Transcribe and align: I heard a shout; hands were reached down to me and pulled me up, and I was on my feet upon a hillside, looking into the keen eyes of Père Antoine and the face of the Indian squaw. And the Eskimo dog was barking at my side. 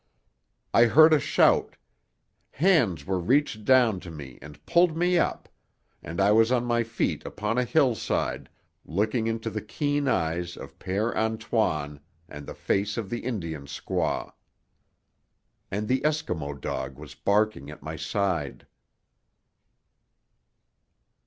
I 0.73 0.85
heard 0.85 1.13
a 1.13 1.19
shout; 1.19 1.77
hands 2.53 3.05
were 3.05 3.19
reached 3.19 3.63
down 3.65 3.99
to 3.99 4.09
me 4.09 4.39
and 4.41 4.65
pulled 4.65 4.97
me 4.97 5.19
up, 5.19 5.47
and 6.01 6.19
I 6.19 6.31
was 6.31 6.51
on 6.51 6.65
my 6.65 6.81
feet 6.81 7.23
upon 7.23 7.59
a 7.59 7.63
hillside, 7.65 8.49
looking 8.83 9.27
into 9.27 9.51
the 9.51 9.61
keen 9.61 10.07
eyes 10.07 10.57
of 10.57 10.79
Père 10.79 11.15
Antoine 11.15 11.99
and 12.27 12.47
the 12.47 12.55
face 12.55 12.97
of 12.97 13.11
the 13.11 13.19
Indian 13.19 13.67
squaw. 13.67 14.33
And 15.69 15.87
the 15.87 16.01
Eskimo 16.01 16.59
dog 16.59 16.97
was 16.97 17.13
barking 17.13 17.69
at 17.69 17.83
my 17.83 17.95
side. 17.95 18.65